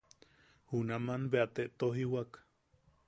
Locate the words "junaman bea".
0.71-1.47